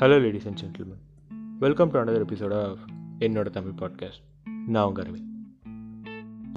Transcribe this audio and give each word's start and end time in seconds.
Hello 0.00 0.16
ladies 0.20 0.46
and 0.46 0.60
gentlemen 0.60 1.00
welcome 1.58 1.90
to 1.90 2.00
another 2.00 2.22
episode 2.26 2.52
of 2.60 2.78
என்னோட 3.18 3.48
Tamil 3.50 3.74
podcast 3.80 4.22
நான் 4.66 4.86
உங்கள் 4.86 5.04
அரவிந்த் 5.04 5.26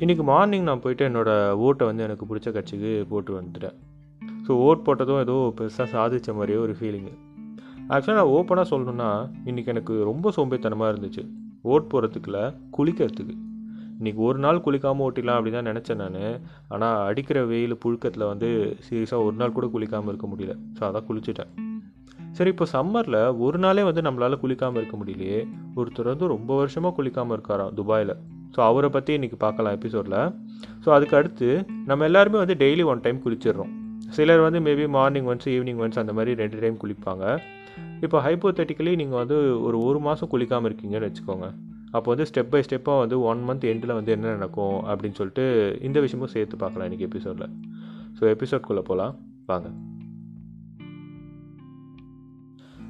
இன்றைக்கி 0.03 0.23
மார்னிங் 0.23 0.63
நான் 0.63 0.79
போயிட்டு 0.79 1.09
என்னோடய 1.09 1.51
ஓட்டை 1.51 1.87
வந்து 1.87 2.03
எனக்கு 2.03 2.25
பிடிச்ச 2.29 2.51
கட்சிக்கு 2.51 3.05
போட்டு 3.09 3.41
வந்துட்டேன். 3.41 3.75
ஸோ 4.47 4.51
ஓட் 4.67 4.85
போட்டதும் 4.85 5.19
ஏதோ 5.19 5.53
பெருசாக 5.57 5.87
சாதித்த 5.95 6.33
மாதிரியே 6.33 6.59
ஒரு 6.59 6.75
ஃபீலிங்கு 6.79 7.13
ஆக்சுவலாக 7.89 8.13
நான் 8.13 8.31
ஓப்பனாக 8.37 8.65
சொல்லணுன்னா 8.69 9.09
இன்றைக்கி 9.45 9.65
எனக்கு 9.65 10.03
ரொம்ப 10.03 10.31
சோம்பேத்தனமாக 10.35 10.93
இருந்துச்சு. 10.93 11.25
ஓட் 11.63 11.89
போகிறதுக்குல 11.93 12.55
குளிக்கிறதுக்கு. 12.77 13.35
இன்றைக்கி 13.99 14.15
ஒரு 14.15 14.39
நாள் 14.39 14.57
குளிக்காமல் 14.57 15.05
ஓட்டிடலாம் 15.07 15.39
அப்படி 15.39 15.51
தான் 15.51 15.69
நினச்சேன் 15.75 16.01
நான். 16.05 16.41
ஆனால் 16.67 17.05
அடிக்கிற 17.05 17.45
வெயில் 17.45 17.81
புழுக்கத்தில் 17.85 18.25
வந்து 18.25 18.77
சீரியஸாக 18.89 19.27
ஒரு 19.27 19.35
நாள் 19.35 19.51
கூட 19.51 19.67
குளிக்காமல் 19.67 20.13
இருக்க 20.15 20.27
முடியல. 20.27 20.55
ஸோ 20.79 20.83
அதான் 20.89 21.07
குளிச்சுட்டேன். 21.09 21.53
சரி 22.37 22.51
இப்போ 22.53 22.65
சம்மரில் 22.75 23.19
ஒரு 23.45 23.57
நாளே 23.63 23.81
வந்து 23.87 24.01
நம்மளால் 24.05 24.39
குளிக்காமல் 24.43 24.79
இருக்க 24.81 24.95
முடியலையே. 24.99 25.39
ஒருத்தர் 25.79 26.09
வந்து 26.11 26.27
ரொம்ப 26.35 26.51
வருஷமாக 26.61 26.93
குளிக்காமல் 26.97 27.35
இருக்காராம் 27.37 27.73
துபாயில். 27.79 28.13
ஸோ 28.55 28.59
அவரை 28.69 28.89
பற்றி 28.95 29.11
இன்றைக்கி 29.17 29.37
பார்க்கலாம் 29.43 29.75
எபிசோடில் 29.77 30.17
ஸோ 30.83 30.89
அதுக்கு 30.95 31.15
அடுத்து 31.19 31.49
நம்ம 31.89 32.05
எல்லாருமே 32.09 32.37
வந்து 32.43 32.55
டெய்லி 32.63 32.83
ஒன் 32.91 33.03
டைம் 33.05 33.19
குளிச்சிடுறோம். 33.25 33.71
சிலர் 34.15 34.43
வந்து 34.47 34.59
maybe 34.67 34.85
morning 34.97 35.29
once 35.31 35.47
evening 35.53 35.79
once 35.83 36.01
அந்த 36.03 36.13
மாதிரி 36.17 36.33
ரெண்டு 36.41 36.57
டைம் 36.63 36.81
குளிப்பாங்க. 36.83 37.23
இப்போ 38.05 38.17
ஹைப்போத்தட்டிக்கலி 38.25 38.93
நீங்கள் 39.01 39.21
வந்து 39.21 39.37
ஒரு 39.67 39.77
ஒரு 39.87 40.01
மாதம் 40.07 40.31
குளிக்காமல் 40.33 40.69
இருக்கீங்கன்னு 40.69 41.09
வச்சுக்கோங்க. 41.09 41.47
அப்போ 41.95 42.07
வந்து 42.13 42.27
ஸ்டெப் 42.31 42.51
பை 42.53 42.61
ஸ்டெப்பாக 42.67 43.01
வந்து 43.03 43.17
ஒன் 43.31 43.41
மந்த் 43.49 43.65
எண்டில் 43.71 43.97
வந்து 43.99 44.13
என்ன 44.17 44.35
நடக்கும் 44.37 44.77
அப்படின்னு 44.89 45.19
சொல்லிட்டு 45.21 45.45
இந்த 45.89 45.99
விஷயமும் 46.07 46.35
சேர்த்து 46.35 46.63
பார்க்கலாம் 46.65 46.89
இன்றைக்கி 46.89 47.09
எபிசோடில் 47.11 47.49
ஸோ 48.19 48.25
எபிசோட்குள்ளே 48.35 48.85
போகலாம் 48.91 49.15
வாங்க. 49.51 49.69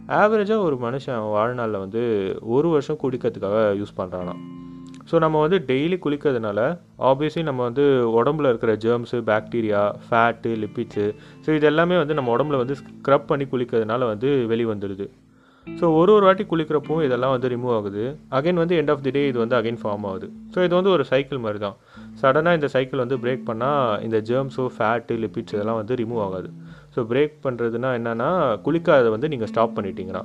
ஆவரேஜாக 0.09 0.61
ஒரு 0.61 0.75
மனுஷன் 0.75 1.29
வாழ்நாளில் 1.29 1.79
வந்து 1.79 2.01
ஒரு 2.41 2.69
வருஷம் 2.69 2.97
குளிக்கிறதுக்காக 3.03 3.75
யூஸ் 3.77 3.97
பண்ணுறானா 3.97 4.33
ஸோ 5.11 5.19
நம்ம 5.19 5.39
வந்து 5.39 5.57
டெய்லி 5.67 5.97
குளிக்கிறதுனால 5.99 6.59
ஆப்வியஸ்லி 6.99 7.43
நம்ம 7.43 7.63
வந்து 7.63 7.83
உடம்புல 8.21 8.47
இருக்கிற 8.47 8.75
germs 8.75 9.17
bacteria 9.21 9.93
fat 10.09 10.51
lipids 10.55 11.13
so 11.45 11.55
இது 11.55 11.65
எல்லாமே 11.65 11.97
வந்து 11.97 12.13
நம்ம 12.13 12.37
உடம்புல 12.37 12.57
வந்து 12.57 12.73
ஸ்க்ரப் 12.73 13.25
பண்ணி 13.25 13.45
குளிக்கிறதுனால 13.45 14.07
வந்து 14.07 14.47
வெளி 14.47 14.65
வந்துடுது 14.65 15.07
ஸோ 15.67 15.95
ஒரு 15.95 16.13
ஒரு 16.13 16.25
வாட்டி 16.25 16.43
குளிக்கிறப்போ 16.43 17.03
இதெல்லாம் 17.03 17.31
வந்து 17.31 17.47
ரிமூவ் 17.47 17.75
ஆகுது. 17.75 18.17
அகைன் 18.31 18.53
வந்து 18.53 18.81
எண்ட் 18.81 18.91
ஆஃப் 18.91 19.01
தி 19.01 19.11
டே 19.11 19.27
இது 19.27 19.39
வந்து 19.39 19.55
அகைன் 19.55 19.79
ஃபார்ம் 19.83 20.05
ஆகுது. 20.05 20.27
ஸோ 20.55 20.63
இது 20.63 20.75
வந்து 20.75 20.89
ஒரு 20.89 21.05
சைக்கிள் 21.05 21.37
மாதிரி 21.37 21.59
தான் 21.59 21.77
சடனாக 22.21 22.53
இந்த 22.53 22.67
சைக்கிள் 22.67 22.99
வந்து 22.99 23.17
பிரேக் 23.17 23.45
பண்ணால் 23.47 24.01
இந்த 24.01 24.17
ஜேர்ம்ஸோ 24.21 24.69
ஃபேட்டு 24.77 25.17
லிப்பிட்ஸ் 25.17 25.53
இதெல்லாம் 25.53 25.75
வந்து 25.75 25.95
ரிமூவ் 25.95 26.21
ஆகாது. 26.21 26.49
ஸோ 26.95 27.01
பிரேக் 27.11 27.35
பண்ணுறதுனா 27.45 27.91
என்னென்னா 27.99 28.29
குளிக்காத 28.65 29.09
வந்து 29.15 29.31
நீங்கள் 29.33 29.51
ஸ்டாப் 29.51 29.75
பண்ணிட்டீங்கன்னா. 29.77 30.23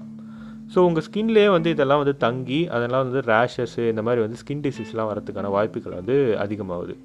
ஸோ 0.73 0.79
உங்கள் 0.89 1.05
ஸ்கின்லேயே 1.07 1.49
வந்து 1.57 1.69
இதெல்லாம் 1.75 2.01
வந்து 2.03 2.17
தங்கி 2.25 2.61
அதெல்லாம் 2.77 3.05
வந்து 3.05 3.23
ரேஷஸ்ஸு 3.33 3.85
இந்த 3.93 4.03
மாதிரி 4.09 4.23
வந்து 4.25 4.41
ஸ்கின் 4.43 4.65
டிசீஸ்லாம் 4.67 5.11
வரதுக்கான 5.13 5.51
வாய்ப்புகள் 5.57 5.99
வந்து 6.01 6.17
அதிகமாகுது. 6.45 6.97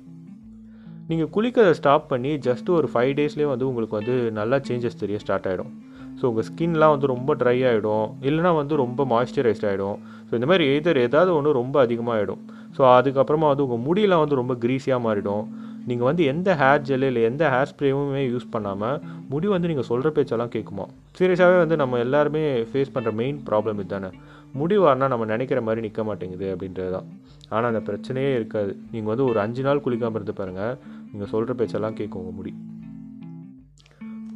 நீங்கள் 1.10 1.30
குளிக்கிறத 1.36 1.72
ஸ்டாப் 1.80 2.06
பண்ணி 2.12 2.32
ஜஸ்ட் 2.48 2.70
ஒரு 2.80 2.88
ஃபைவ் 2.92 3.14
டேஸ்லேயே 3.20 3.48
வந்து 3.54 3.66
உங்களுக்கு 3.70 3.96
வந்து 4.00 4.14
நல்லா 4.40 4.58
சேஞ்சஸ் 4.68 5.02
தெரிய 5.02 5.18
ஸ்டார்ட் 5.24 5.48
ஆகிடும் 5.50 5.72
ஸோ 6.20 6.24
உங்கள் 6.30 6.46
ஸ்கின்லாம் 6.50 6.94
வந்து 6.96 7.08
ரொம்ப 7.14 7.32
ட்ரை 7.42 7.56
ஆகிடும் 7.70 8.08
இல்லைனா 8.28 8.52
வந்து 8.60 8.76
ரொம்ப 8.84 9.06
மாய்ஸ்சரைஸ்ட் 9.12 9.66
ஆகிடும் 9.70 9.98
ஸோ 10.28 10.32
இந்த 10.40 10.48
மாதிரி 10.52 10.66
எதர் 10.76 11.00
ஏதாவது 11.08 11.32
ஒன்று 11.38 11.52
ரொம்ப 11.60 11.76
அதிகமாகிடும் 11.86 12.42
ஸோ 12.78 12.82
அதுக்கப்புறமா 12.98 13.48
வந்து 13.52 13.66
உங்கள் 13.68 13.84
முடியெல்லாம் 13.88 14.24
வந்து 14.24 14.40
ரொம்ப 14.42 14.54
க்ரீஸியாக 14.64 15.02
மாறிடும். 15.08 15.44
நீங்கள் 15.88 16.08
வந்து 16.10 16.24
எந்த 16.32 16.50
ஹேர் 16.62 16.86
ஜெல்லு 16.90 17.08
இல்லை 17.12 17.24
எந்த 17.30 17.44
ஹேர் 17.54 17.70
ஸ்ப்ரேவுமே 17.72 18.22
யூஸ் 18.34 18.52
பண்ணாமல் 18.52 18.98
முடி 19.32 19.48
வந்து 19.54 19.70
நீங்கள் 19.72 19.88
சொல்கிற 19.90 20.10
பேச்செல்லாம் 20.18 20.54
கேட்குமா? 20.56 20.86
சீரியஸாகவே 21.18 21.58
வந்து 21.64 21.76
நம்ம 21.82 22.00
எல்லாருமே 22.06 22.44
ஃபேஸ் 22.72 22.94
பண்ணுற 22.96 23.14
மெயின் 23.22 23.40
ப்ராப்ளம் 23.50 23.80
இதுதானே. 23.82 24.12
முடி 24.60 24.76
வரனா 24.84 25.08
நம்ம 25.14 25.26
நினைக்கிற 25.34 25.62
மாதிரி 25.68 25.84
நிற்க 25.86 26.02
மாட்டேங்குது 26.10 26.48
அப்படின்றது 26.54 26.92
தான் 26.96 27.08
ஆனால் 27.54 27.70
அந்த 27.72 27.82
பிரச்சனையே 27.90 28.32
இருக்காது. 28.40 28.72
நீங்கள் 28.92 29.12
வந்து 29.14 29.26
ஒரு 29.32 29.40
அஞ்சு 29.46 29.64
நாள் 29.68 29.84
குளிக்காமல் 29.86 30.20
இருந்து 30.20 30.36
பாருங்கள் 30.40 30.76
நீங்கள் 31.12 31.32
சொல்கிற 31.34 31.54
பேச்செல்லாம் 31.62 31.98
கேட்கும் 32.00 32.22
உங்கள் 32.22 32.38
முடி. 32.40 32.54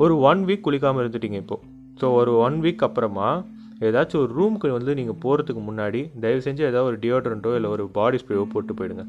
ஒரு 0.04 0.16
ஒன் 0.30 0.42
வீக் 0.50 0.66
குளிக்காமல் 0.66 1.04
இருந்துட்டீங்க 1.04 1.40
இப்போது 1.44 1.64
ஸோ 2.02 2.08
ஒரு 2.22 2.32
ஒன் 2.46 2.58
வீக் 2.64 2.84
அப்புறமா 2.88 3.30
ஏதாச்சும் 3.88 4.22
ஒரு 4.24 4.32
ரூமுக்கு 4.38 4.68
வந்து 4.76 4.94
நீங்கள் 5.00 5.18
போகிறதுக்கு 5.24 5.62
முன்னாடி 5.70 6.02
தயவு 6.24 6.42
செஞ்சு 6.46 6.62
ஏதாவது 6.70 6.90
ஒரு 6.92 6.98
டியோட்ரண்ட்டோ 7.04 7.52
இல்லை 7.58 7.70
ஒரு 7.76 7.84
பாடி 7.98 8.18
ஸ்ப்ரேவோ 8.22 8.46
போட்டு 8.54 8.74
போயிடுங்க. 8.74 9.06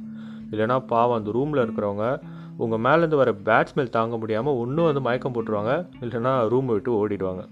இல்லைனா 0.50 0.78
பாவம் 0.86 1.18
அந்த 1.18 1.30
ரூமில் 1.30 1.62
இருக்கிறவங்க 1.64 2.06
உங்கள் 2.56 2.82
மேலேருந்து 2.84 3.16
வர 3.16 3.32
பேட் 3.44 3.70
ஸ்மெல் 3.74 3.94
தாங்க 3.96 4.16
முடியாமல் 4.16 4.54
ஒன்றும் 4.54 4.84
வந்து 4.84 5.00
மயக்கம் 5.00 5.34
போட்டுருவாங்க. 5.34 5.72
இல்லைனா 6.00 6.32
ரூமை 6.52 6.72
விட்டு 6.76 6.92
ஓடிடுவாங்க. 6.98 7.42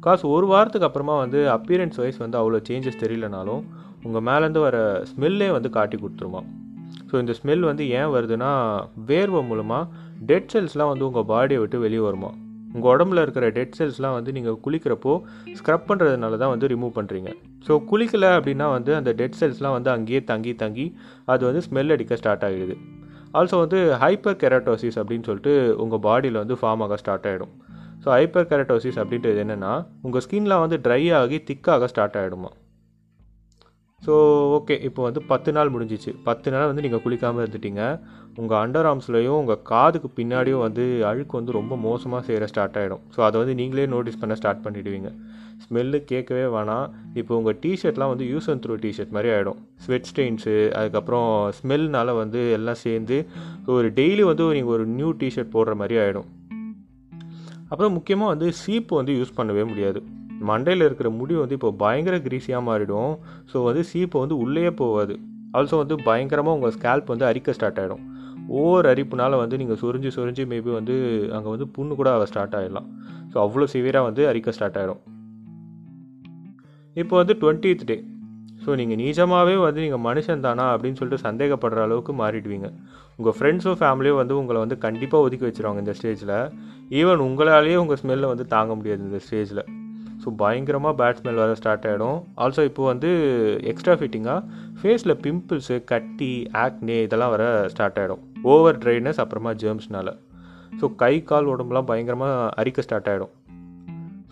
காசு 0.00 0.28
ஒரு 0.28 0.46
வாரத்துக்கு 0.46 0.86
அப்புறமா 0.86 1.18
வந்து 1.18 1.40
அப்பியரன்ஸ் 1.50 1.96
வைஸ் 1.96 2.16
வந்து 2.16 2.38
அவ்வளோ 2.38 2.60
சேஞ்சஸ் 2.68 3.02
தெரியலனாலும் 3.02 3.62
உங்கள் 4.02 4.22
மேலேருந்து 4.22 4.60
வர 4.60 5.04
ஸ்மெல்லே 5.10 5.50
வந்து 5.50 5.70
காட்டி 5.70 5.96
கொடுத்துருமா 5.96 6.40
ஸோ 7.10 7.18
இந்த 7.18 7.34
ஸ்மெல் 7.42 7.60
வந்து 7.60 7.88
ஏன் 7.88 8.10
வருதுன்னா 8.14 8.50
வேர்வை 9.06 9.46
மூலமாக 9.46 9.88
டெட் 10.20 10.50
செல்ஸ்லாம் 10.52 10.90
வந்து 10.92 11.06
உங்கள் 11.06 11.28
பாடியை 11.28 11.58
விட்டு 11.58 11.78
வெளியே 11.78 11.98
வருமா? 11.98 12.30
உங்கள் 12.74 12.90
உடம்புல 12.96 13.22
இருக்கிற 13.22 13.48
டெட் 13.48 13.74
செல்ஸ்லாம் 13.78 14.12
வந்து 14.12 14.32
நீங்கள் 14.32 14.58
குளிக்கிறப்போ 14.66 15.14
ஸ்க்ரப் 15.58 15.88
பண்ணுறதுனால 15.88 16.36
தான் 16.36 16.52
வந்து 16.56 16.66
ரிமூவ் 16.66 16.98
பண்ணுறீங்க 16.98 17.32
ஸோ 17.66 17.72
குளிக்கலை 17.90 18.30
அப்படின்னா 18.36 18.66
வந்து 18.70 18.92
அந்த 18.94 19.10
டெட் 19.12 19.38
செல்ஸ்லாம் 19.40 19.72
வந்து 19.72 19.90
அங்கேயே 19.90 20.20
தங்கி 20.24 20.54
தங்கி 20.54 20.86
அது 21.26 21.42
வந்து 21.44 21.62
ஸ்மெல் 21.68 21.92
அடிக்க 21.92 22.16
ஸ்டார்ட் 22.16 22.44
ஆகிடுது 22.44 22.76
ஆல்சோ 23.34 23.58
வந்து 23.58 23.78
ஹைப்பர் 24.00 24.40
கெரட்டோசிஸ் 24.40 24.98
அப்படின்னு 24.98 25.24
சொல்லிட்டு 25.24 25.52
உங்கள் 25.76 26.02
பாடியில் 26.02 26.42
வந்து 26.42 26.56
ஃபார்ம் 26.62 26.82
ஆக 26.82 26.96
ஸ்டார்ட் 26.96 27.26
ஆகிடும் 27.26 27.52
ஸோ 28.04 28.08
ஹைப்பர் 28.10 28.48
கெரட்டோசிஸ் 28.48 28.98
அப்படின்றது 28.98 29.40
என்னென்னா 29.44 29.72
உங்கள் 30.02 30.24
ஸ்கின்லாம் 30.26 30.60
வந்து 30.60 30.78
ட்ரை 30.78 31.02
ஆகி 31.12 31.38
திக்காக 31.50 31.84
ஸ்டார்ட் 31.84 32.18
ஆகிடுமா 32.18 32.50
ஸோ 34.06 34.14
ஓகே 34.56 34.74
இப்போ 34.86 35.00
வந்து 35.06 35.20
பத்து 35.30 35.50
நாள் 35.56 35.72
முடிஞ்சிச்சு. 35.74 36.10
பத்து 36.28 36.48
நாள் 36.52 36.68
வந்து 36.70 36.84
நீங்கள் 36.84 37.02
குளிக்காமல் 37.04 37.42
இருந்துட்டீங்க. 37.42 37.82
உங்கள் 38.40 38.58
அண்டர் 38.62 38.86
ஆர்ம்ஸ்லையும் 38.90 39.38
உங்கள் 39.40 39.60
காதுக்கு 39.70 40.08
பின்னாடியும் 40.16 40.62
வந்து 40.64 40.84
அழுக்கு 41.10 41.34
வந்து 41.38 41.52
ரொம்ப 41.58 41.76
மோசமாக 41.86 42.22
செய்கிற 42.28 42.46
ஸ்டார்ட் 42.52 42.78
ஆகிடும் 42.80 43.02
ஸோ 43.14 43.20
அதை 43.26 43.36
வந்து 43.42 43.54
நீங்களே 43.60 43.84
நோட்டீஸ் 43.94 44.20
பண்ண 44.22 44.36
ஸ்டார்ட் 44.40 44.62
பண்ணிவிடுவீங்க 44.64 45.10
ஸ்மெல்லு 45.64 45.98
கேட்கவே 46.10 46.44
வேணாம். 46.54 46.86
இப்போ 47.20 47.32
உங்கள் 47.40 47.58
டிஷர்ட்லாம் 47.64 48.12
வந்து 48.12 48.26
யூஸ் 48.32 48.48
அண்ட் 48.52 48.62
த்ரூ 48.64 48.76
டிஷர்ட் 48.84 49.12
மாதிரி 49.16 49.30
ஆகிடும் 49.34 49.58
ஸ்வெட் 49.84 50.08
ஸ்டெயின்ஸு 50.10 50.54
அதுக்கப்புறம் 50.78 51.28
ஸ்மெல்னால் 51.58 52.12
வந்து 52.22 52.40
எல்லாம் 52.58 52.80
சேர்ந்து 52.86 53.18
ஒரு 53.76 53.90
டெய்லி 54.00 54.24
வந்து 54.30 54.46
நீங்கள் 54.58 54.74
ஒரு 54.78 54.86
நியூ 54.98 55.10
டிஷர்ட் 55.22 55.54
போடுற 55.56 55.74
மாதிரி 55.82 55.98
ஆகிடும் 56.04 56.28
அப்புறம் 57.70 57.94
முக்கியமாக 57.98 58.32
வந்து 58.34 58.48
சீப்பு 58.62 58.92
வந்து 59.00 59.12
யூஸ் 59.18 59.36
பண்ணவே 59.38 59.62
முடியாது. 59.68 60.00
மண்டையில் 60.50 60.86
இருக்கிற 60.88 61.08
முடி 61.18 61.34
வந்து 61.42 61.56
இப்போ 61.58 61.70
பயங்கர 61.82 62.16
கிரீஸியாக 62.26 62.62
மாறிடும். 62.68 63.12
ஸோ 63.52 63.56
வந்து 63.68 63.82
சீப்பு 63.90 64.16
வந்து 64.24 64.36
உள்ளேயே 64.44 64.72
போகாது. 64.82 65.14
ஆல்சோ 65.58 65.78
வந்து 65.82 65.96
பயங்கரமாக 66.08 66.56
உங்கள் 66.58 66.74
ஸ்கேல்ப் 66.76 67.12
வந்து 67.12 67.26
அரிக்க 67.30 67.52
ஸ்டார்ட் 67.56 67.80
ஆகிடும் 67.80 68.04
ஓவர் 68.60 68.86
அரிப்புனால 68.92 69.38
வந்து 69.42 69.56
நீங்கள் 69.60 69.78
சொரிஞ்சு 69.82 70.10
சொரிஞ்சு 70.16 70.44
மேபி 70.52 70.70
வந்து 70.78 70.94
அங்கே 71.36 71.50
வந்து 71.54 71.66
புண்ணு 71.74 71.92
கூட 71.98 72.08
ஆக 72.14 72.24
ஸ்டார்ட் 72.30 72.56
ஆகிடலாம் 72.58 72.88
ஸோ 73.32 73.36
அவ்வளோ 73.44 73.66
சிவியராக 73.72 74.08
வந்து 74.08 74.22
அரிக்க 74.30 74.54
ஸ்டார்ட் 74.56 74.78
ஆகிடும் 74.80 75.02
இப்போ 76.96 77.14
வந்து 77.20 77.34
டுவெண்ட்டித் 77.42 77.84
டே 77.90 77.96
ஸோ 78.64 78.74
நீங்கள் 78.80 79.00
நிஜமாகவே 79.02 79.54
வந்து 79.66 79.80
நீங்கள் 79.84 80.02
மனுஷன் 80.08 80.42
தானா 80.46 80.64
அப்படின்னு 80.72 80.98
சொல்லிட்டு 80.98 81.24
சந்தேகப்படுற 81.28 81.78
அளவுக்கு 81.86 82.12
மாறிடுவீங்க. 82.22 82.68
உங்கள் 83.18 83.36
ஃப்ரெண்ட்ஸோ 83.38 83.72
ஃபேமிலியோ 83.80 84.14
வந்து 84.20 84.34
உங்களை 84.40 84.58
வந்து 84.64 84.78
கண்டிப்பாக 84.86 85.26
ஒதுக்கி 85.26 85.46
வச்சுருவாங்க 85.48 85.82
இந்த 85.84 85.94
ஸ்டேஜில் 85.98 86.36
ஈவன் 87.00 87.24
உங்களாலேயே 87.28 87.78
உங்கள் 87.84 88.00
ஸ்மெல்லை 88.02 88.28
வந்து 88.32 88.46
தாங்க 88.56 88.74
முடியாது 88.74 89.02
இந்த 89.08 89.20
ஸ்டேஜில் 89.26 89.62
ஸோ 90.24 90.30
பயங்கரமாக 90.36 90.94
பேட் 91.00 91.20
ஸ்மெல் 91.20 91.34
வர 91.34 91.54
ஸ்டார்ட் 91.54 91.86
ஆகிடும் 91.86 92.18
ஆல்சோ 92.36 92.64
இப்போ 92.64 92.86
வந்து 92.86 93.10
எக்ஸ்ட்ரா 93.62 93.94
ஃபிட்டிங்காக 93.94 94.40
ஃபேஸில் 94.82 95.14
பிம்பிள்ஸு 95.24 95.84
கட்டி 95.84 96.32
ஆக்னே 96.52 96.98
இதெல்லாம் 97.02 97.30
வர 97.30 97.68
ஸ்டார்ட் 97.68 97.98
ஆகிடும் 97.98 98.22
ஓவர் 98.42 98.78
ட்ரைனஸ் 98.78 99.20
அப்புறமா 99.20 99.52
ஜேர்ம்ஸ்னால 99.54 100.10
ஸோ 100.80 100.94
கை 100.94 101.14
கால் 101.22 101.46
உடம்புலாம் 101.46 101.84
பயங்கரமாக 101.84 102.50
அரிக்க 102.54 102.82
ஸ்டார்ட் 102.82 103.08
ஆகிடும் 103.08 103.32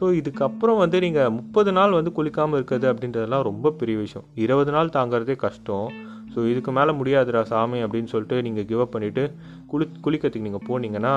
ஸோ 0.00 0.06
இதுக்கப்புறம் 0.20 0.76
வந்து 0.76 1.00
நீங்கள் 1.00 1.30
முப்பது 1.30 1.72
நாள் 1.72 1.90
வந்து 1.90 2.12
குளிக்காமல் 2.16 2.54
இருக்கிறது 2.54 2.86
அப்படின்றதெல்லாம் 2.92 3.42
ரொம்ப 3.42 3.70
பெரிய 3.70 3.98
விஷயம். 3.98 4.26
இருபது 4.34 4.70
நாள் 4.70 4.88
தாங்கிறதே 4.88 5.36
கஷ்டம். 5.36 5.88
ஸோ 6.34 6.48
இதுக்கு 6.50 6.72
மேலே 6.72 6.92
முடியாதுடா 6.92 7.42
சாமி 7.42 7.78
அப்படின்னு 7.82 8.04
சொல்லிட்டு 8.04 8.42
நீங்கள் 8.42 8.64
கிவ் 8.64 8.80
அப் 8.80 8.94
பண்ணிவிட்டு 8.96 9.24
குளி 9.70 9.86
குளிக்கிறதுக்கு 10.04 10.46
நீங்கள் 10.48 10.66
போனீங்கன்னா 10.68 11.14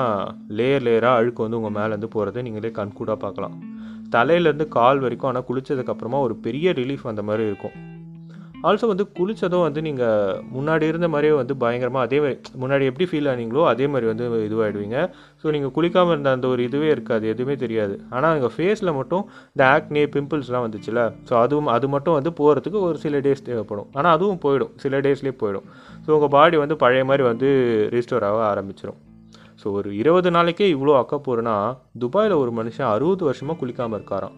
லேயர் 0.58 0.84
லேயராக 0.88 1.20
அழுக்கு 1.20 1.42
வந்து 1.46 1.60
உங்கள் 1.60 1.76
மேலேருந்து 1.78 2.10
போகிறத 2.14 2.42
நீங்களே 2.46 2.70
கண்கூடாக 2.80 3.18
பார்க்கலாம். 3.24 3.56
தலையிலேருந்து 4.14 4.68
கால் 4.76 5.02
வரைக்கும் 5.04 5.30
ஆனால் 5.30 5.48
குளித்ததுக்கப்புறமா 5.48 6.20
ஒரு 6.26 6.36
பெரிய 6.46 6.72
ரிலீஃப் 6.72 7.10
அந்த 7.12 7.22
மாதிரி 7.22 7.44
இருக்கும். 7.50 7.76
ஆல்சோ 8.68 8.86
வந்து 8.90 9.04
குளித்ததும் 9.16 9.64
வந்து 9.66 9.80
நீங்கள் 9.86 10.38
முன்னாடி 10.56 10.84
இருந்த 10.90 11.08
மாதிரியே 11.12 11.32
வந்து 11.38 11.54
பயங்கரமாக 11.62 12.06
அதே 12.06 12.18
மாதிரி 12.24 12.36
முன்னாடி 12.62 12.84
எப்படி 12.90 13.06
ஃபீல் 13.10 13.28
ஆனீங்களோ 13.32 13.62
அதே 13.70 13.86
மாதிரி 13.92 14.06
வந்து 14.10 14.24
இதுவாகிடுவீங்க 14.48 14.98
ஸோ 15.40 15.52
நீங்கள் 15.54 15.72
குளிக்காமல் 15.76 16.14
இருந்த 16.14 16.30
அந்த 16.36 16.46
ஒரு 16.52 16.62
இதுவே 16.68 16.88
இருக்காது 16.94 17.24
எதுவுமே 17.32 17.56
தெரியாது. 17.64 17.94
ஆனால் 18.16 18.34
எங்கள் 18.38 18.54
ஃபேஸில் 18.56 18.92
மட்டும் 18.98 19.24
இந்த 19.54 19.64
ஆக்னே 19.74 20.04
பிம்பிள்ஸ்லாம் 20.14 20.64
வந்துச்சுல. 20.66 21.00
ஸோ 21.30 21.34
அதுவும் 21.42 21.70
அது 21.76 21.88
மட்டும் 21.94 22.16
வந்து 22.18 22.32
போகிறதுக்கு 22.40 22.80
ஒரு 22.88 22.98
சில 23.04 23.20
டேஸ் 23.26 23.46
தேவைப்படும். 23.48 23.88
ஆனால் 23.98 24.14
அதுவும் 24.18 24.40
போயிடும். 24.44 24.72
சில 24.84 25.00
டேஸ்லேயே 25.06 25.36
போயிடும். 25.42 25.66
ஸோ 26.04 26.10
உங்கள் 26.18 26.32
பாடி 26.36 26.58
வந்து 26.64 26.76
பழைய 26.84 27.04
மாதிரி 27.10 27.24
வந்து 27.30 27.50
ரீஸ்டோர் 27.96 28.26
ஆக 28.30 28.40
ஆரம்பிச்சிடும் 28.52 29.00
ஸோ 29.62 29.68
ஒரு 29.78 29.90
இருபது 30.00 30.30
நாளைக்கே 30.36 30.66
இவ்வளோ 30.76 30.94
அக்கப்போருனா 31.02 31.56
துபாயில் 32.02 32.40
ஒரு 32.42 32.52
மனுஷன் 32.58 32.90
அறுபது 32.94 33.24
வருஷமாக 33.28 33.58
குளிக்காமல் 33.60 33.98
இருக்காராம். 33.98 34.36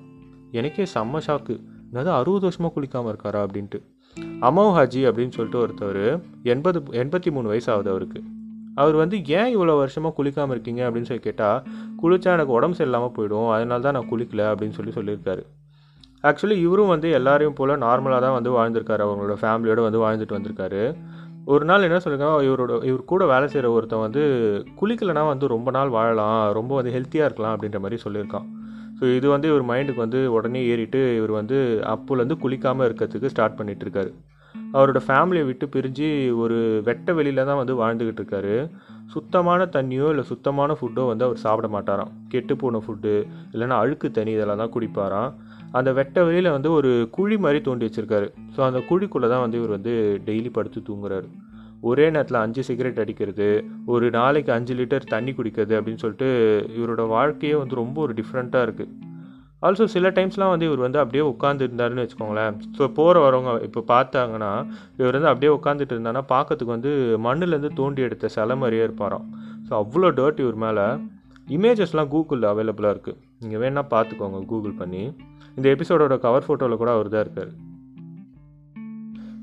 எனக்கே 0.61 0.85
செம்ம 0.95 1.21
ஷாக்கு 1.27 1.55
என்னது 1.91 2.11
அறுபது 2.21 2.45
வருஷமாக 2.49 2.73
குளிக்காமல் 2.77 3.13
இருக்காரா 3.13 3.41
அப்படின்ட்டு. 3.47 3.79
அமௌ 4.17 4.67
ஹாஜி 4.77 5.01
அப்படின்னு 5.09 5.35
சொல்லிட்டு 5.37 5.61
ஒருத்தவர் 5.65 6.23
எண்பது 6.43 6.81
எண்பத்தி 6.81 7.31
மூணு 7.31 7.49
வயசு 7.49 7.73
ஆகுது 7.73 7.91
அவருக்கு. 7.91 8.23
அவர் 8.75 8.95
வந்து 8.95 9.17
ஏன் 9.27 9.57
இவ்வளோ 9.57 9.77
வருஷமாக 9.77 10.23
குளிக்காமல் 10.23 10.51
இருக்கீங்க? 10.51 10.91
அப்படின்னு 10.91 11.09
சொல்லி 11.11 11.23
கேட்டால் 11.23 11.63
குளித்தா 12.03 12.33
எனக்கு 12.37 12.53
உடம்பு 12.53 12.77
சரியில்லாமல் 12.77 13.15
போயிடும். 13.17 13.51
அதனால 13.51 13.81
தான் 13.81 13.93
நான் 13.93 14.09
குளிக்கல 14.11 14.43
அப்படின்னு 14.53 14.77
சொல்லி 14.79 14.93
சொல்லியிருக்காரு. 14.93 15.43
ஆக்சுவலி 16.23 16.57
இவரும் 16.57 16.87
வந்து 16.87 17.11
எல்லாரையும் 17.11 17.55
போல் 17.55 17.79
நார்மலாக 17.79 18.21
தான் 18.21 18.37
வந்து 18.39 18.51
வாழ்ந்திருக்காரு. 18.51 19.03
அவங்களோட 19.07 19.37
ஃபேமிலியோடு 19.43 19.83
வந்து 19.89 20.03
வாழ்ந்துட்டு 20.05 20.37
வந்திருக்காரு. 20.39 20.97
ஒரு 21.45 21.65
நாள் 21.65 21.83
என்ன 21.83 21.97
சொல்லியிருக்காங்க 21.97 22.39
இவரோட 22.43 22.85
இவர் 22.85 23.05
கூட 23.05 23.27
வேலை 23.27 23.49
செய்கிற 23.49 23.73
ஒருத்தன் 23.73 24.01
வந்து 24.01 24.23
குளிக்கலைனா 24.81 25.27
வந்து 25.27 25.47
ரொம்ப 25.47 25.71
நாள் 25.71 25.89
வாழலாம். 25.89 26.53
ரொம்ப 26.53 26.75
வந்து 26.75 26.91
ஹெல்த்தியாக 26.91 27.29
இருக்கலாம் 27.31 27.57
அப்படின்ற 27.57 27.79
மாதிரி 27.79 28.03
சொல்லியிருக்கான். 28.05 28.56
ஸோ 28.99 29.05
இது 29.19 29.27
வந்து 29.35 29.49
இவர் 29.53 29.65
மைண்டுக்கு 29.71 30.05
வந்து 30.05 30.21
உடனே 30.37 30.61
ஏறிட்டு 30.73 31.01
இவர் 31.19 31.33
வந்து 31.41 31.57
அப்போலேருந்து 31.95 32.39
குளிக்காமல் 32.45 32.87
இருக்கிறதுக்கு 32.89 33.33
ஸ்டார்ட் 33.35 33.59
பண்ணிட்டு 33.59 33.85
இருக்காரு. 33.87 34.11
அவரோட 34.77 35.01
ஃபேமிலியை 35.07 35.45
விட்டு 35.49 35.67
பிரிஞ்சு 35.75 36.09
ஒரு 36.43 36.57
வெட்ட 36.87 37.13
வெளியில் 37.19 37.49
தான் 37.49 37.61
வந்து 37.61 37.75
வாழ்ந்துக்கிட்டு 37.81 38.21
இருக்காரு. 38.23 38.55
சுத்தமான 39.15 39.67
தண்ணியோ 39.77 40.07
இல்லை 40.13 40.25
சுத்தமான 40.31 40.77
ஃபுட்டோ 40.79 41.03
வந்து 41.11 41.27
அவர் 41.27 41.43
சாப்பிட 41.45 41.69
மாட்டாராம். 41.75 42.13
கெட்டு 42.33 42.55
போன 42.63 42.81
ஃபுட்டு 42.85 43.13
இல்லைன்னா 43.55 43.77
அழுக்கு 43.83 44.09
தண்ணி 44.19 44.33
இதெல்லாம் 44.37 44.63
தான் 44.63 44.73
குடிப்பாராம். 44.77 45.31
அந்த 45.79 45.91
வெட்ட 45.99 46.25
வெளியில் 46.29 46.55
வந்து 46.57 46.71
ஒரு 46.79 46.91
குழி 47.17 47.37
மாதிரி 47.45 47.61
தோண்டி 47.69 47.87
வச்சுருக்காரு. 47.89 48.29
ஸோ 48.55 48.61
அந்த 48.69 48.81
குழிக்குள்ளே 48.91 49.29
தான் 49.35 49.45
வந்து 49.45 49.59
இவர் 49.61 49.77
வந்து 49.77 49.95
டெய்லி 50.29 50.53
படுத்து 50.59 50.81
தூங்குறாரு. 50.89 51.29
ஒரே 51.89 52.07
நேரத்தில் 52.15 52.43
அஞ்சு 52.45 52.63
சிகரெட் 52.69 53.03
அடிக்கிறது 53.03 53.49
ஒரு 53.95 54.07
நாளைக்கு 54.19 54.51
அஞ்சு 54.57 54.75
லிட்டர் 54.79 55.11
தண்ணி 55.15 55.33
குடிக்கிறது 55.39 55.75
அப்படின்னு 55.79 56.03
சொல்லிட்டு 56.05 56.29
இவரோட 56.79 57.03
வாழ்க்கையே 57.17 57.57
வந்து 57.63 57.83
ரொம்ப 57.83 58.01
ஒரு 58.07 58.15
டிஃப்ரெண்ட்டாக 58.21 58.67
இருக்குது 58.69 58.93
ஆல்சோ 59.67 59.85
சில 59.95 60.07
டைம்ஸ்லாம் 60.17 60.51
வந்து 60.53 60.67
இவர் 60.69 60.83
வந்து 60.85 60.99
அப்படியே 61.03 61.23
உட்காந்துருந்தாருன்னு 61.31 62.03
வச்சுக்கோங்களேன். 62.05 62.57
ஸோ 62.79 62.85
போகிற 62.99 63.21
வரவங்க 63.25 63.53
இப்போ 63.67 63.81
பார்த்தாங்கன்னா 63.93 64.51
இவர் 64.99 65.17
வந்து 65.19 65.31
அப்படியே 65.31 65.51
உட்காந்துட்டு 65.59 65.95
இருந்தானா 65.95 66.23
பார்க்கறதுக்கு 66.33 66.75
வந்து 66.75 66.91
மண்ணுலேருந்து 67.27 67.71
தோண்டி 67.81 68.03
எடுத்த 68.09 68.31
சிலை 68.35 68.57
மாதிரியே 68.63 68.83
இருப்பாராம். 68.87 69.25
ஸோ 69.69 69.73
அவ்வளோ 69.83 70.11
டர்ட் 70.19 70.43
இவர் 70.45 70.59
மேலே. 70.65 70.85
இமேஜஸ்லாம் 71.57 72.11
கூகுளில் 72.15 72.51
அவைலபிளாக 72.53 72.95
இருக்குது 72.95 73.19
நீங்கள் 73.43 73.63
வேணால் 73.63 73.91
பார்த்துக்கோங்க 73.95 74.41
கூகுள் 74.53 74.77
பண்ணி. 74.83 75.03
இந்த 75.57 75.67
எபிசோடோட 75.75 76.17
கவர் 76.27 76.47
ஃபோட்டோவில் 76.47 76.81
கூட 76.83 76.93
அவர் 76.97 77.13
தான் 77.15 77.25
இருக்கார். 77.27 77.53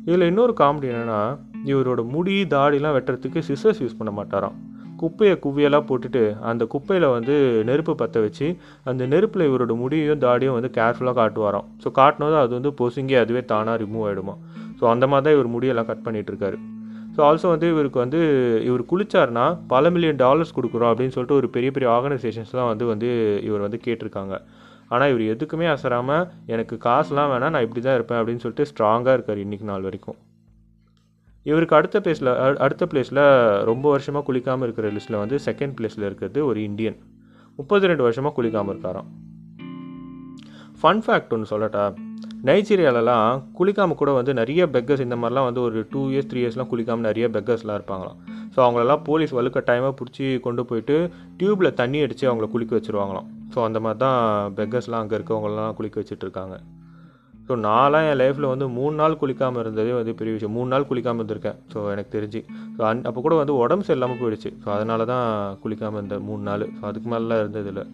இதில் 0.07 0.29
இன்னொரு 0.31 0.55
காமெடி 0.61 0.87
என்னென்னா 0.93 1.21
இவரோட 1.71 2.01
முடி 2.13 2.35
தாடிலாம் 2.53 2.95
வெட்டுறதுக்கு 2.97 3.41
சிசர்ஸ் 3.49 3.81
யூஸ் 3.83 3.99
பண்ண 3.99 4.11
மாட்டாராம். 4.19 4.55
குப்பையை 5.01 5.35
குவியெல்லாம் 5.43 5.87
போட்டுட்டு 5.87 6.21
அந்த 6.49 6.63
குப்பையில் 6.73 7.07
வந்து 7.15 7.35
நெருப்பு 7.69 7.93
பற்ற 8.01 8.17
வச்சு 8.25 8.47
அந்த 8.89 9.03
நெருப்பில் 9.13 9.47
இவரோட 9.49 9.73
முடியும் 9.81 10.21
தாடியும் 10.25 10.55
வந்து 10.57 10.69
கேர்ஃபுல்லாக 10.77 11.15
காட்டுவாராம். 11.21 11.67
ஸோ 11.83 11.89
காட்டினதும் 11.99 12.43
அது 12.43 12.53
வந்து 12.59 12.71
பொசுங்கி 12.81 13.15
அதுவே 13.21 13.41
தானாக 13.51 13.75
ரிமூவ் 13.83 14.05
ஆகிடுமா 14.09 14.35
ஸோ 14.79 14.83
அந்த 14.93 15.05
மாதிரி 15.11 15.25
தான் 15.27 15.35
இவர் 15.37 15.49
முடியெல்லாம் 15.55 15.89
கட் 15.89 16.05
பண்ணிகிட்ருக்காரு 16.05 16.57
ஸோ 17.15 17.21
ஆல்சோ 17.27 17.47
வந்து 17.53 17.67
இவருக்கு 17.73 17.99
வந்து 18.03 18.19
இவர் 18.67 18.83
குளிச்சார்னா 18.91 19.45
பல 19.73 19.89
மில்லியன் 19.95 20.21
டாலர்ஸ் 20.23 20.55
கொடுக்குறோம் 20.57 20.91
அப்படின்னு 20.91 21.15
சொல்லிட்டு 21.15 21.39
ஒரு 21.39 21.47
பெரிய 21.55 21.71
பெரிய 21.75 21.89
ஆர்கனைசேஷன்ஸ்லாம் 21.95 22.69
வந்து 22.71 22.85
வந்து 22.91 23.09
இவர் 23.47 23.65
வந்து 23.65 23.79
கேட்டிருக்காங்க. 23.87 24.35
ஆனால் 24.93 25.11
இவர் 25.11 25.23
எதுக்குமே 25.33 25.67
அசராமல் 25.73 26.25
எனக்கு 26.53 26.77
காசுலாம் 26.87 27.31
வேணாம் 27.33 27.53
நான் 27.55 27.65
இப்படி 27.67 27.83
தான் 27.83 27.97
இருப்பேன் 27.99 28.19
அப்படின்னு 28.21 28.43
சொல்லிட்டு 28.45 28.69
ஸ்ட்ராங்காக 28.71 29.17
இருக்கார் 29.17 29.43
இன்றைக்கி 29.45 29.67
நாள் 29.71 29.87
வரைக்கும். 29.87 30.17
இவருக்கு 31.45 31.75
அடுத்த 31.79 31.97
பிளேஸில் 32.03 32.31
அடுத்த 32.65 32.83
பிளேஸில் 32.91 33.23
ரொம்ப 33.71 33.85
வருஷமாக 33.95 34.25
குளிக்காமல் 34.29 34.65
இருக்கிற 34.67 34.89
லிஸ்ட்டில் 34.95 35.21
வந்து 35.23 35.37
செகண்ட் 35.47 35.75
பிளேஸில் 35.79 36.07
இருக்கிறது 36.09 36.39
ஒரு 36.49 36.59
இந்தியன் 36.69 36.97
முப்பத்தி 37.59 37.89
ரெண்டு 37.91 38.05
வருஷமாக 38.05 38.33
குளிக்காமல் 38.37 38.73
இருக்காராம். 38.73 39.09
ஃபன் 40.81 41.01
ஃபேக்ட் 41.05 41.33
ஒன்று 41.35 41.51
சொல்லட்டா 41.51 41.83
நைஜீரியாலலாம் 42.47 43.27
குளிக்காமல் 43.57 43.99
கூட 43.99 44.11
வந்து 44.19 44.31
நிறைய 44.39 44.61
பெக்கர்ஸ் 44.75 45.03
இந்த 45.05 45.15
மாதிரிலாம் 45.19 45.47
வந்து 45.49 45.61
ஒரு 45.67 45.81
டூ 45.91 46.01
இயர்ஸ் 46.13 46.29
த்ரீ 46.31 46.39
இயர்ஸ்லாம் 46.43 46.69
குளிக்காமல் 46.71 47.07
நிறைய 47.09 47.25
பெக்கர்ஸ்லாம் 47.35 47.77
இருப்பாங்களாம். 47.79 48.17
ஸோ 48.53 48.59
அவங்களெல்லாம் 48.65 49.03
போலீஸ் 49.09 49.35
வலுக்க 49.37 49.61
டைமாக 49.69 49.93
பிடிச்சி 49.99 50.25
கொண்டு 50.47 50.63
போயிட்டு 50.69 50.95
டியூப்பில் 51.39 51.77
தண்ணி 51.81 51.99
அடித்து 52.05 52.25
அவங்கள 52.29 52.49
குளிக்க 52.55 52.73
வச்சுருவாங்களாம். 52.79 53.29
ஸோ 53.53 53.59
அந்த 53.67 53.81
மாதிரி 53.85 54.01
தான் 54.05 54.19
பெக்கர்ஸ்லாம் 54.57 55.03
அங்கே 55.03 55.17
இருக்கவங்களெலாம் 55.19 55.75
குளிக்க 55.79 55.97
வச்சுட்டு 56.01 56.25
இருக்காங்க. 56.27 56.57
ஸோ 57.47 57.53
நான்லாம் 57.65 58.05
என் 58.09 58.19
லைஃப்பில் 58.21 58.49
வந்து 58.51 58.65
மூணு 58.77 58.95
நாள் 58.99 59.17
குளிக்காமல் 59.21 59.61
இருந்ததே 59.63 59.93
வந்து 59.99 60.11
பெரிய 60.19 60.33
விஷயம். 60.35 60.53
மூணு 60.57 60.69
நாள் 60.73 60.87
குளிக்காமல் 60.89 61.21
இருந்திருக்கேன். 61.21 61.57
ஸோ 61.71 61.79
எனக்கு 61.93 62.11
தெரிஞ்சு. 62.17 62.41
ஸோ 62.75 62.81
அன் 62.89 63.03
அப்போ 63.09 63.21
கூட 63.25 63.35
வந்து 63.41 63.55
உடம்பு 63.63 63.85
சரியில்லாமல் 63.87 64.19
போயிடுச்சு. 64.21 64.51
ஸோ 64.63 64.69
அதனால 64.75 65.05
தான் 65.11 65.25
குளிக்காமல் 65.63 65.99
இருந்தேன் 66.01 66.23
மூணு 66.29 66.43
நாள். 66.49 66.65
ஸோ 66.77 66.81
அதுக்கு 66.91 67.09
மேலாம் 67.13 67.59
இல்லை. 67.73 67.85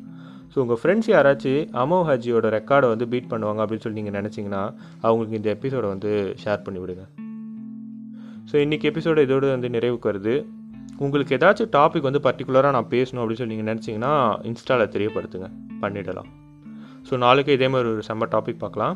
ஸோ 0.54 0.57
உங்கள் 0.63 0.80
ஃப்ரெண்ட்ஸ் 0.81 1.10
யாராச்சும் 1.13 1.66
அமோ 1.81 1.98
ஹஜியோட 2.10 2.48
ரெக்கார்டை 2.57 2.88
வந்து 2.94 3.07
பீட் 3.13 3.31
பண்ணுவாங்க 3.34 3.60
அப்படின்னு 3.63 3.86
சொல்லி 3.86 4.00
நீங்கள் 4.01 4.18
நினச்சிங்கன்னா 4.19 4.62
அவங்களுக்கு 5.06 5.40
இந்த 5.40 5.50
எபிசோடை 5.56 5.90
வந்து 5.95 6.12
ஷேர் 6.44 6.63
பண்ணி 6.68 6.80
விடுங்க. 6.84 7.04
ஸோ 8.52 8.56
இன்றைக்கி 8.66 8.88
எபிசோடு 8.92 9.25
இதோடு 9.28 9.48
வந்து 9.56 9.69
நிறைவுக்கு 9.75 10.10
வருது. 10.12 10.36
உங்களுக்கு 11.06 11.36
ஏதாச்சும் 11.38 11.72
டாபிக் 11.75 12.07
வந்து 12.07 12.22
பர்டிகுலராக 12.25 12.74
நான் 12.78 12.92
பேசணும் 12.95 13.22
அப்படின்னு 13.22 13.42
சொல்லி 13.42 13.56
நீங்கள் 13.56 13.72
நினச்சிங்கன்னா 13.72 14.13
இன்ஸ்டாவில் 14.52 14.94
தெரியப்படுத்துங்க. 14.95 15.50
பண்ணிடலாம். 15.84 16.30
ஸோ 17.10 17.18
நாளைக்கு 17.25 17.52
இதே 17.57 17.68
மாதிரி 17.74 17.90
ஒரு 17.94 18.04
செம்ம 18.10 18.28
டாபிக் 18.36 18.63
பார்க்கலாம். 18.66 18.95